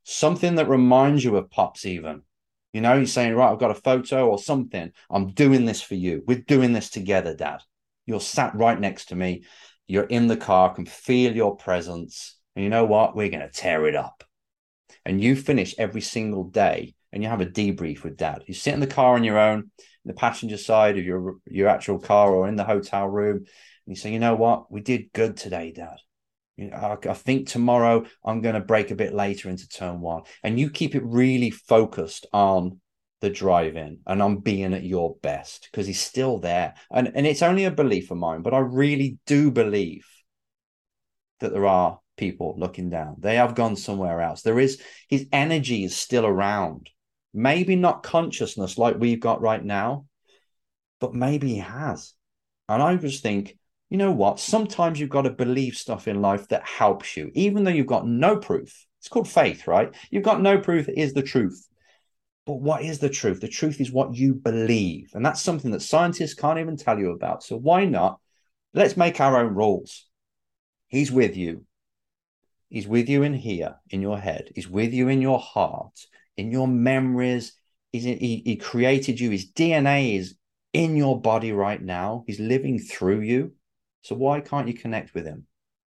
Something 0.04 0.56
that 0.56 0.68
reminds 0.68 1.24
you 1.24 1.38
of 1.38 1.52
Pops, 1.52 1.86
even. 1.86 2.24
You 2.74 2.82
know, 2.82 2.96
you're 2.96 3.06
saying, 3.06 3.36
right, 3.36 3.52
I've 3.52 3.60
got 3.60 3.72
a 3.72 3.76
photo 3.76 4.28
or 4.28 4.40
something. 4.40 4.92
I'm 5.10 5.32
doing 5.34 5.66
this 5.66 5.82
for 5.82 5.96
you. 5.96 6.24
We're 6.26 6.40
doing 6.40 6.74
this 6.74 6.90
together, 6.90 7.36
Dad. 7.36 7.62
You're 8.12 8.20
sat 8.20 8.54
right 8.56 8.80
next 8.80 9.06
to 9.06 9.16
me. 9.16 9.44
You're 9.88 10.04
in 10.04 10.28
the 10.28 10.38
car, 10.38 10.74
can 10.74 10.86
feel 10.86 11.36
your 11.36 11.56
presence. 11.56 12.38
And 12.56 12.64
you 12.64 12.70
know 12.70 12.86
what? 12.86 13.16
We're 13.16 13.30
going 13.30 13.48
to 13.48 13.50
tear 13.50 13.88
it 13.88 13.96
up. 13.96 14.24
And 15.06 15.22
you 15.22 15.36
finish 15.36 15.74
every 15.78 16.02
single 16.02 16.44
day 16.44 16.94
and 17.14 17.24
you 17.24 17.30
have 17.30 17.42
a 17.42 17.46
debrief 17.46 18.04
with 18.04 18.18
dad. 18.18 18.44
You 18.48 18.54
sit 18.54 18.74
in 18.74 18.82
the 18.82 18.88
car 18.88 19.16
on 19.16 19.24
your 19.24 19.40
own, 19.40 19.72
the 20.06 20.14
passenger 20.14 20.58
side 20.58 20.98
of 20.98 21.06
your 21.06 21.38
your 21.46 21.70
actual 21.70 22.00
car 22.00 22.32
or 22.34 22.48
in 22.48 22.58
the 22.58 22.64
hotel 22.64 23.08
room, 23.08 23.38
and 23.38 23.46
you 23.86 23.96
say, 23.96 24.12
you 24.12 24.20
know 24.20 24.36
what? 24.36 24.72
We 24.72 24.82
did 24.82 25.14
good 25.14 25.38
today, 25.38 25.72
dad. 25.72 25.98
I, 26.60 26.98
I 27.10 27.14
think 27.14 27.48
tomorrow 27.48 28.06
I'm 28.24 28.42
going 28.42 28.56
to 28.56 28.62
brake 28.62 28.92
a 28.92 28.96
bit 28.96 29.14
later 29.14 29.50
into 29.50 29.68
turn 29.68 30.02
one. 30.02 30.24
And 30.44 30.60
you 30.60 30.70
keep 30.70 30.96
it 30.96 31.04
really 31.04 31.50
focused 31.50 32.28
on 32.34 32.80
the 33.22 33.30
drive 33.30 33.76
in 33.76 34.00
and 34.06 34.22
I'm 34.22 34.38
being 34.38 34.74
at 34.74 34.84
your 34.84 35.16
best 35.22 35.70
because 35.72 35.88
he's 35.88 36.02
still 36.02 36.40
there. 36.40 36.74
And, 36.92 37.12
and 37.16 37.26
it's 37.26 37.44
only 37.44 37.66
a 37.66 37.72
belief 37.72 38.12
of 38.12 38.18
mine, 38.18 38.42
but 38.42 38.54
I 38.54 38.60
really 38.60 39.20
do 39.26 39.52
believe 39.52 40.06
that 41.40 41.54
there 41.54 41.68
are 41.68 42.00
people 42.18 42.56
looking 42.58 42.90
down. 42.90 43.16
They 43.20 43.36
have 43.36 43.56
gone 43.56 43.76
somewhere 43.76 44.22
else. 44.22 44.42
There 44.42 44.60
is 44.60 44.82
his 45.08 45.28
energy 45.32 45.84
is 45.84 45.96
still 45.96 46.26
around. 46.26 46.90
Maybe 47.34 47.76
not 47.76 48.04
consciousness 48.04 48.78
like 48.78 49.00
we've 49.00 49.20
got 49.20 49.42
right 49.42 49.64
now, 49.64 50.06
but 51.00 51.14
maybe 51.14 51.50
he 51.50 51.60
has. 51.60 52.14
And 52.68 52.82
I 52.82 52.96
just 52.96 53.24
think 53.24 53.58
you 53.92 53.98
know 53.98 54.14
what? 54.14 54.40
Sometimes 54.40 55.00
you've 55.00 55.10
got 55.10 55.24
to 55.24 55.30
believe 55.30 55.76
stuff 55.76 56.08
in 56.08 56.22
life 56.22 56.48
that 56.48 56.66
helps 56.66 57.18
you, 57.18 57.30
even 57.34 57.66
though 57.66 57.72
you've 57.72 57.88
got 57.88 58.08
no 58.08 58.38
proof. 58.38 58.88
It's 59.00 59.10
called 59.10 59.28
faith, 59.28 59.68
right? 59.68 59.94
You've 60.10 60.24
got 60.24 60.42
no 60.42 60.58
proof 60.60 60.88
it 60.88 60.98
is 60.98 61.14
the 61.14 61.22
truth. 61.22 61.68
But 62.46 62.56
what 62.56 62.84
is 62.84 63.00
the 63.00 63.10
truth? 63.10 63.40
The 63.40 63.48
truth 63.48 63.80
is 63.80 63.92
what 63.92 64.16
you 64.16 64.34
believe. 64.34 65.12
And 65.14 65.26
that's 65.26 65.42
something 65.42 65.72
that 65.72 65.82
scientists 65.82 66.34
can't 66.34 66.60
even 66.60 66.76
tell 66.76 66.98
you 66.98 67.12
about. 67.12 67.44
So 67.44 67.56
why 67.56 67.86
not? 67.86 68.20
Let's 68.74 68.98
make 68.98 69.20
our 69.20 69.38
own 69.38 69.54
rules. 69.54 70.08
He's 70.88 71.12
with 71.12 71.38
you. 71.38 71.66
He's 72.70 72.88
with 72.88 73.10
you 73.10 73.24
in 73.24 73.34
here, 73.34 73.76
in 73.90 74.02
your 74.02 74.18
head. 74.18 74.52
He's 74.56 74.68
with 74.68 74.94
you 74.94 75.10
in 75.10 75.22
your 75.22 75.40
heart, 75.40 76.08
in 76.38 76.52
your 76.52 76.68
memories. 76.68 77.54
He's, 77.92 78.06
he, 78.06 78.42
he 78.46 78.56
created 78.56 79.20
you. 79.20 79.30
His 79.30 79.52
DNA 79.52 80.18
is 80.18 80.36
in 80.74 80.96
your 80.96 81.20
body 81.20 81.52
right 81.52 81.82
now. 81.82 82.24
He's 82.28 82.40
living 82.40 82.80
through 82.80 83.22
you. 83.22 83.54
So 84.04 84.16
why 84.16 84.40
can't 84.40 84.68
you 84.68 84.74
connect 84.74 85.14
with 85.14 85.26
him? 85.26 85.46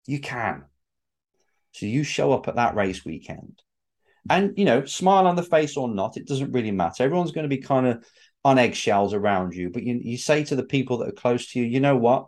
You 0.08 0.20
can. 0.20 0.63
So 1.74 1.86
you 1.86 2.03
show 2.03 2.32
up 2.32 2.48
at 2.48 2.56
that 2.56 2.75
race 2.75 3.06
weekend. 3.06 3.62
And, 4.29 4.57
you 4.57 4.65
know, 4.65 4.85
smile 4.85 5.27
on 5.27 5.35
the 5.35 5.43
face 5.43 5.77
or 5.77 5.88
not, 5.88 6.17
it 6.17 6.27
doesn't 6.27 6.51
really 6.51 6.71
matter. 6.71 7.03
Everyone's 7.03 7.31
going 7.31 7.49
to 7.49 7.55
be 7.55 7.61
kind 7.61 7.88
of 7.88 8.05
on 8.43 8.57
eggshells 8.57 9.13
around 9.13 9.53
you. 9.53 9.69
But 9.69 9.83
you, 9.83 9.99
you 10.01 10.17
say 10.17 10.43
to 10.45 10.55
the 10.55 10.63
people 10.63 10.97
that 10.97 11.09
are 11.09 11.13
close 11.13 11.51
to 11.51 11.59
you, 11.59 11.65
you 11.65 11.79
know 11.79 11.97
what? 11.97 12.27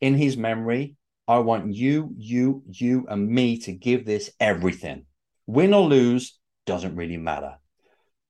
In 0.00 0.14
his 0.14 0.36
memory, 0.36 0.96
I 1.28 1.38
want 1.38 1.74
you, 1.74 2.12
you, 2.16 2.62
you, 2.68 3.06
and 3.08 3.28
me 3.28 3.58
to 3.60 3.72
give 3.72 4.04
this 4.04 4.30
everything. 4.40 5.06
Win 5.46 5.74
or 5.74 5.86
lose 5.86 6.38
doesn't 6.66 6.96
really 6.96 7.16
matter. 7.16 7.56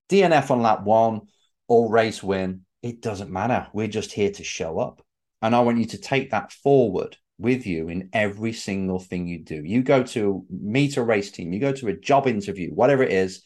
DNF 0.09 0.51
on 0.51 0.63
lap 0.63 0.83
one 0.83 1.23
or 1.69 1.91
race 1.91 2.23
win, 2.23 2.63
it 2.83 3.01
doesn't 3.01 3.31
matter. 3.31 3.69
We're 3.73 3.89
just 3.89 4.13
here 4.13 4.31
to 4.33 4.45
show 4.45 4.79
up. 4.79 5.03
And 5.41 5.57
I 5.57 5.61
want 5.61 5.79
you 5.79 5.87
to 5.87 5.99
take 5.99 6.31
that 6.31 6.53
forward 6.53 7.17
with 7.43 7.67
you 7.67 7.89
in 7.89 8.09
every 8.13 8.53
single 8.53 8.99
thing 8.99 9.27
you 9.27 9.45
do. 9.45 9.63
You 9.63 9.83
go 9.83 10.03
to 10.05 10.45
meet 10.49 10.97
a 10.97 11.03
race 11.03 11.31
team, 11.31 11.53
you 11.53 11.61
go 11.61 11.73
to 11.73 11.89
a 11.89 11.97
job 11.97 12.27
interview, 12.27 12.71
whatever 12.71 13.03
it 13.03 13.13
is. 13.13 13.43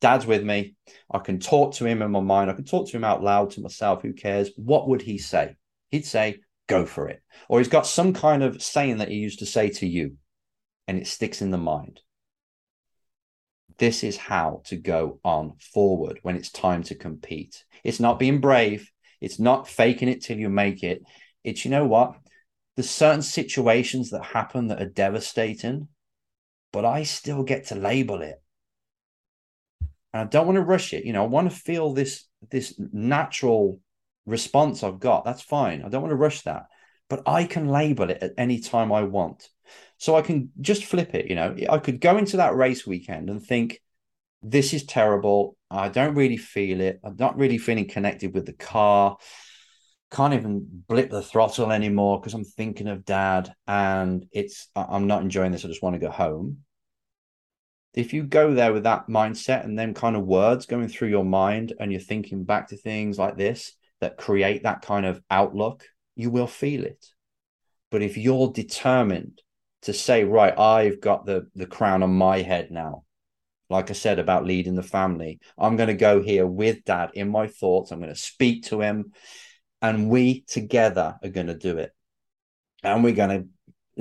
Dad's 0.00 0.24
with 0.26 0.42
me. 0.42 0.76
I 1.12 1.18
can 1.18 1.40
talk 1.40 1.74
to 1.74 1.84
him 1.84 2.00
in 2.00 2.10
my 2.10 2.20
mind. 2.20 2.50
I 2.50 2.54
can 2.54 2.64
talk 2.64 2.88
to 2.88 2.96
him 2.96 3.04
out 3.04 3.22
loud 3.22 3.50
to 3.50 3.60
myself. 3.60 4.02
Who 4.02 4.14
cares? 4.14 4.50
What 4.56 4.88
would 4.88 5.02
he 5.02 5.18
say? 5.18 5.56
He'd 5.90 6.06
say, 6.06 6.38
go 6.68 6.86
for 6.86 7.08
it. 7.08 7.22
Or 7.48 7.58
he's 7.58 7.68
got 7.68 7.86
some 7.86 8.14
kind 8.14 8.42
of 8.42 8.62
saying 8.62 8.98
that 8.98 9.08
he 9.08 9.16
used 9.16 9.40
to 9.40 9.46
say 9.46 9.68
to 9.70 9.86
you, 9.86 10.16
and 10.88 10.98
it 10.98 11.06
sticks 11.06 11.42
in 11.42 11.50
the 11.50 11.58
mind. 11.58 12.00
This 13.78 14.04
is 14.04 14.16
how 14.16 14.62
to 14.66 14.76
go 14.76 15.20
on 15.24 15.54
forward 15.72 16.18
when 16.22 16.36
it's 16.36 16.50
time 16.50 16.82
to 16.84 16.94
compete. 16.94 17.64
It's 17.84 18.00
not 18.00 18.18
being 18.18 18.40
brave. 18.40 18.90
It's 19.20 19.38
not 19.38 19.68
faking 19.68 20.08
it 20.08 20.22
till 20.22 20.38
you 20.38 20.48
make 20.48 20.82
it. 20.82 21.02
It's, 21.44 21.64
you 21.64 21.70
know 21.70 21.86
what? 21.86 22.16
There's 22.80 22.88
certain 22.88 23.20
situations 23.20 24.08
that 24.08 24.24
happen 24.24 24.68
that 24.68 24.80
are 24.80 24.88
devastating, 24.88 25.88
but 26.72 26.86
I 26.86 27.02
still 27.02 27.42
get 27.42 27.66
to 27.66 27.74
label 27.74 28.22
it. 28.22 28.42
And 30.14 30.22
I 30.22 30.24
don't 30.24 30.46
want 30.46 30.56
to 30.56 30.62
rush 30.62 30.94
it. 30.94 31.04
You 31.04 31.12
know, 31.12 31.22
I 31.22 31.26
want 31.26 31.50
to 31.50 31.54
feel 31.54 31.92
this 31.92 32.24
this 32.50 32.80
natural 32.90 33.80
response 34.24 34.82
I've 34.82 34.98
got. 34.98 35.26
That's 35.26 35.42
fine. 35.42 35.82
I 35.82 35.90
don't 35.90 36.00
want 36.00 36.12
to 36.12 36.16
rush 36.16 36.40
that. 36.44 36.68
But 37.10 37.28
I 37.28 37.44
can 37.44 37.68
label 37.68 38.08
it 38.08 38.22
at 38.22 38.32
any 38.38 38.60
time 38.60 38.92
I 38.92 39.02
want. 39.02 39.46
So 39.98 40.16
I 40.16 40.22
can 40.22 40.48
just 40.58 40.86
flip 40.86 41.14
it. 41.14 41.26
You 41.26 41.34
know, 41.34 41.54
I 41.68 41.76
could 41.76 42.00
go 42.00 42.16
into 42.16 42.38
that 42.38 42.56
race 42.56 42.86
weekend 42.86 43.28
and 43.28 43.44
think, 43.44 43.82
this 44.42 44.72
is 44.72 44.86
terrible. 44.86 45.54
I 45.70 45.90
don't 45.90 46.14
really 46.14 46.38
feel 46.38 46.80
it. 46.80 46.98
I'm 47.04 47.16
not 47.16 47.36
really 47.36 47.58
feeling 47.58 47.88
connected 47.88 48.32
with 48.32 48.46
the 48.46 48.54
car 48.54 49.18
can't 50.10 50.34
even 50.34 50.66
blip 50.88 51.10
the 51.10 51.22
throttle 51.22 51.70
anymore 51.70 52.20
because 52.20 52.34
I'm 52.34 52.44
thinking 52.44 52.88
of 52.88 53.04
dad 53.04 53.54
and 53.66 54.26
it's 54.32 54.68
I'm 54.74 55.06
not 55.06 55.22
enjoying 55.22 55.52
this. 55.52 55.64
I 55.64 55.68
just 55.68 55.82
want 55.82 55.94
to 55.94 56.00
go 56.00 56.10
home. 56.10 56.58
If 57.94 58.12
you 58.12 58.24
go 58.24 58.54
there 58.54 58.72
with 58.72 58.84
that 58.84 59.08
mindset 59.08 59.64
and 59.64 59.78
then 59.78 59.94
kind 59.94 60.16
of 60.16 60.24
words 60.24 60.66
going 60.66 60.88
through 60.88 61.08
your 61.08 61.24
mind 61.24 61.72
and 61.78 61.90
you're 61.90 62.00
thinking 62.00 62.44
back 62.44 62.68
to 62.68 62.76
things 62.76 63.18
like 63.18 63.36
this 63.36 63.72
that 64.00 64.16
create 64.16 64.62
that 64.62 64.82
kind 64.82 65.06
of 65.06 65.20
outlook, 65.30 65.84
you 66.16 66.30
will 66.30 66.46
feel 66.46 66.84
it. 66.84 67.04
But 67.90 68.02
if 68.02 68.16
you're 68.16 68.52
determined 68.52 69.40
to 69.82 69.92
say, 69.92 70.24
right, 70.24 70.56
I've 70.58 71.00
got 71.00 71.24
the 71.24 71.46
the 71.54 71.66
crown 71.66 72.02
on 72.02 72.12
my 72.12 72.42
head 72.42 72.70
now, 72.70 73.04
like 73.68 73.90
I 73.90 73.94
said 73.94 74.18
about 74.18 74.44
leading 74.44 74.74
the 74.74 74.82
family, 74.82 75.38
I'm 75.56 75.76
going 75.76 75.88
to 75.88 75.94
go 75.94 76.20
here 76.20 76.46
with 76.46 76.84
dad 76.84 77.10
in 77.14 77.28
my 77.28 77.46
thoughts. 77.46 77.92
I'm 77.92 78.00
going 78.00 78.14
to 78.14 78.20
speak 78.20 78.64
to 78.64 78.80
him 78.80 79.12
and 79.82 80.08
we 80.10 80.42
together 80.42 81.16
are 81.22 81.28
going 81.28 81.46
to 81.46 81.56
do 81.56 81.78
it. 81.78 81.92
And 82.82 83.04
we're 83.04 83.14
going 83.14 83.42
to 83.42 83.48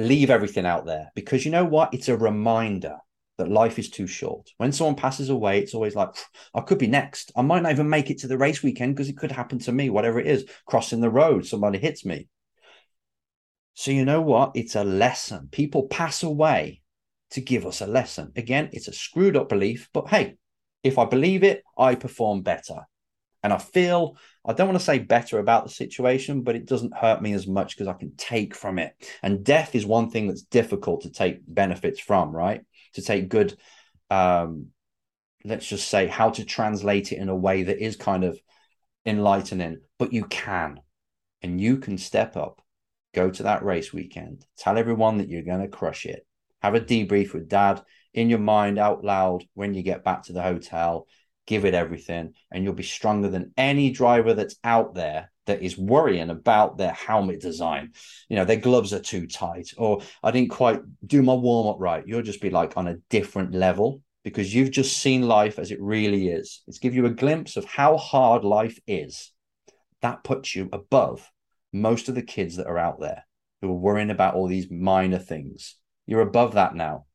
leave 0.01 0.29
everything 0.29 0.65
out 0.65 0.85
there 0.85 1.11
because 1.15 1.45
you 1.45 1.51
know 1.51 1.65
what? 1.65 1.93
It's 1.93 2.09
a 2.09 2.17
reminder 2.17 2.97
that 3.37 3.49
life 3.49 3.79
is 3.79 3.89
too 3.89 4.07
short. 4.07 4.49
When 4.57 4.71
someone 4.71 4.95
passes 4.95 5.29
away, 5.29 5.59
it's 5.59 5.73
always 5.73 5.95
like, 5.95 6.09
I 6.53 6.61
could 6.61 6.77
be 6.77 6.87
next. 6.87 7.31
I 7.35 7.41
might 7.41 7.63
not 7.63 7.71
even 7.71 7.89
make 7.89 8.09
it 8.09 8.19
to 8.19 8.27
the 8.27 8.37
race 8.37 8.61
weekend 8.61 8.95
because 8.95 9.09
it 9.09 9.17
could 9.17 9.31
happen 9.31 9.59
to 9.59 9.71
me, 9.71 9.89
whatever 9.89 10.19
it 10.19 10.27
is, 10.27 10.45
crossing 10.65 10.99
the 10.99 11.09
road, 11.09 11.45
somebody 11.45 11.79
hits 11.79 12.05
me. 12.05 12.27
So, 13.73 13.91
you 13.91 14.03
know 14.03 14.21
what? 14.21 14.51
It's 14.55 14.75
a 14.75 14.83
lesson. 14.83 15.47
People 15.51 15.87
pass 15.87 16.21
away 16.21 16.81
to 17.31 17.41
give 17.41 17.65
us 17.65 17.79
a 17.79 17.87
lesson. 17.87 18.33
Again, 18.35 18.69
it's 18.73 18.89
a 18.89 18.93
screwed 18.93 19.37
up 19.37 19.47
belief, 19.47 19.89
but 19.93 20.09
hey, 20.09 20.35
if 20.83 20.97
I 20.97 21.05
believe 21.05 21.43
it, 21.43 21.63
I 21.77 21.95
perform 21.95 22.41
better. 22.41 22.87
And 23.41 23.53
I 23.53 23.57
feel, 23.57 24.17
I 24.45 24.53
don't 24.53 24.67
want 24.67 24.79
to 24.79 24.85
say 24.85 24.99
better 24.99 25.39
about 25.39 25.63
the 25.63 25.69
situation, 25.69 26.41
but 26.41 26.55
it 26.55 26.65
doesn't 26.65 26.97
hurt 26.97 27.21
me 27.21 27.33
as 27.33 27.47
much 27.47 27.75
because 27.75 27.87
I 27.87 27.93
can 27.93 28.13
take 28.17 28.53
from 28.53 28.79
it. 28.79 28.93
And 29.23 29.45
death 29.45 29.75
is 29.75 29.85
one 29.85 30.09
thing 30.09 30.27
that's 30.27 30.41
difficult 30.41 31.01
to 31.01 31.11
take 31.11 31.39
benefits 31.47 31.99
from, 31.99 32.31
right? 32.31 32.61
To 32.95 33.01
take 33.01 33.29
good, 33.29 33.57
um, 34.09 34.67
let's 35.45 35.67
just 35.67 35.87
say, 35.87 36.07
how 36.07 36.31
to 36.31 36.43
translate 36.43 37.11
it 37.11 37.19
in 37.19 37.29
a 37.29 37.35
way 37.35 37.63
that 37.63 37.83
is 37.83 37.95
kind 37.95 38.25
of 38.25 38.39
enlightening, 39.05 39.79
but 39.97 40.11
you 40.11 40.25
can. 40.25 40.81
And 41.41 41.61
you 41.61 41.77
can 41.77 41.97
step 41.97 42.35
up, 42.35 42.61
go 43.15 43.29
to 43.29 43.43
that 43.43 43.63
race 43.63 43.93
weekend, 43.93 44.45
tell 44.57 44.77
everyone 44.77 45.19
that 45.19 45.29
you're 45.29 45.43
going 45.43 45.61
to 45.61 45.69
crush 45.69 46.05
it, 46.05 46.27
have 46.61 46.75
a 46.75 46.81
debrief 46.81 47.33
with 47.33 47.47
dad 47.47 47.81
in 48.13 48.29
your 48.29 48.39
mind 48.39 48.77
out 48.77 49.03
loud 49.03 49.45
when 49.53 49.73
you 49.73 49.83
get 49.83 50.03
back 50.03 50.23
to 50.23 50.33
the 50.33 50.41
hotel 50.41 51.07
give 51.49 51.65
it 51.65 51.73
everything, 51.73 52.31
and 52.51 52.63
you'll 52.63 52.73
be 52.73 52.83
stronger 52.83 53.27
than 53.27 53.51
any 53.57 53.89
driver 53.89 54.35
that's 54.35 54.55
out 54.63 54.93
there 54.93 55.31
that 55.47 55.63
is 55.63 55.79
worrying 55.79 56.29
about 56.29 56.77
their 56.77 56.91
helmet 56.91 57.41
design. 57.41 57.91
You 58.29 58.35
know, 58.35 58.45
their 58.45 58.57
gloves 58.57 58.93
are 58.93 59.01
too 59.01 59.25
tight, 59.25 59.73
or 59.75 60.01
I 60.21 60.29
didn't 60.29 60.51
quite 60.51 60.81
do 61.03 61.23
my 61.23 61.33
warm 61.33 61.65
up 61.65 61.77
right. 61.79 62.03
You'll 62.05 62.21
just 62.21 62.39
be 62.39 62.51
like 62.51 62.77
on 62.77 62.87
a 62.87 62.97
different 63.09 63.55
level 63.55 64.03
because 64.23 64.53
you've 64.53 64.69
just 64.69 64.97
seen 64.97 65.23
life 65.23 65.57
as 65.57 65.71
it 65.71 65.81
really 65.81 66.27
is. 66.27 66.61
It's 66.67 66.77
give 66.77 66.93
you 66.93 67.07
a 67.07 67.21
glimpse 67.23 67.57
of 67.57 67.65
how 67.65 67.97
hard 67.97 68.43
life 68.43 68.79
is. 68.85 69.31
That 70.03 70.23
puts 70.23 70.55
you 70.55 70.69
above 70.71 71.27
most 71.73 72.09
of 72.09 72.15
the 72.15 72.21
kids 72.21 72.57
that 72.57 72.67
are 72.67 72.77
out 72.77 72.99
there 72.99 73.25
who 73.61 73.71
are 73.71 73.85
worrying 73.87 74.11
about 74.11 74.35
all 74.35 74.47
these 74.47 74.69
minor 74.69 75.17
things. 75.17 75.77
You're 76.05 76.21
above 76.21 76.53
that 76.53 76.75
now. 76.75 77.07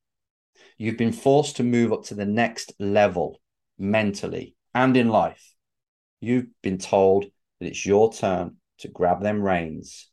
You've 0.77 0.99
been 0.99 1.13
forced 1.13 1.57
to 1.57 1.63
move 1.63 1.93
up 1.93 2.03
to 2.07 2.17
the 2.17 2.27
next 2.27 2.73
level 2.81 3.41
mentally 3.79 4.57
and 4.75 4.97
in 4.97 5.09
life, 5.09 5.55
you've 6.21 6.47
been 6.63 6.79
told 6.79 7.25
that 7.61 7.67
it's 7.67 7.87
your 7.87 8.13
turn 8.13 8.57
to 8.79 8.89
grab 8.89 9.23
them 9.23 9.43
reins, 9.43 10.09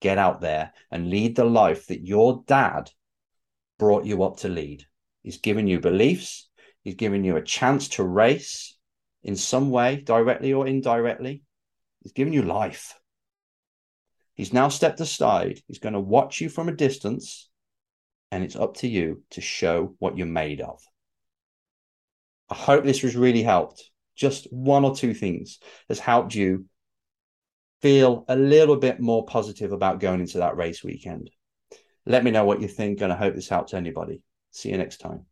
get 0.00 0.18
out 0.18 0.40
there 0.40 0.72
and 0.90 1.10
lead 1.10 1.36
the 1.36 1.44
life 1.44 1.86
that 1.86 2.06
your 2.06 2.42
dad 2.46 2.90
brought 3.78 4.04
you 4.04 4.22
up 4.22 4.38
to 4.38 4.48
lead. 4.48 4.84
He's 5.22 5.38
given 5.38 5.66
you 5.66 5.80
beliefs, 5.80 6.48
he's 6.82 6.96
given 6.96 7.24
you 7.24 7.36
a 7.36 7.42
chance 7.42 7.88
to 7.90 8.04
race 8.04 8.76
in 9.22 9.36
some 9.36 9.70
way, 9.70 9.96
directly 9.96 10.52
or 10.52 10.66
indirectly. 10.66 11.42
He's 12.02 12.12
given 12.12 12.34
you 12.34 12.42
life. 12.42 12.94
He's 14.34 14.52
now 14.52 14.68
stepped 14.68 15.00
aside. 15.00 15.60
He's 15.66 15.78
going 15.78 15.94
to 15.94 16.00
watch 16.00 16.40
you 16.40 16.48
from 16.48 16.68
a 16.68 16.72
distance, 16.76 17.48
and 18.30 18.44
it's 18.44 18.56
up 18.56 18.76
to 18.78 18.88
you 18.88 19.22
to 19.30 19.40
show 19.40 19.94
what 19.98 20.18
you're 20.18 20.26
made 20.26 20.60
of. 20.60 20.82
I 22.50 22.54
hope 22.54 22.84
this 22.84 23.00
has 23.00 23.16
really 23.16 23.42
helped. 23.42 23.90
Just 24.16 24.52
one 24.52 24.84
or 24.84 24.94
two 24.94 25.14
things 25.14 25.58
has 25.88 25.98
helped 25.98 26.34
you 26.34 26.66
feel 27.82 28.24
a 28.28 28.36
little 28.36 28.76
bit 28.76 29.00
more 29.00 29.26
positive 29.26 29.72
about 29.72 30.00
going 30.00 30.20
into 30.20 30.38
that 30.38 30.56
race 30.56 30.82
weekend. 30.82 31.30
Let 32.06 32.24
me 32.24 32.30
know 32.30 32.44
what 32.44 32.60
you 32.60 32.68
think, 32.68 33.00
and 33.00 33.12
I 33.12 33.16
hope 33.16 33.34
this 33.34 33.48
helps 33.48 33.74
anybody. 33.74 34.22
See 34.50 34.70
you 34.70 34.78
next 34.78 34.98
time. 34.98 35.26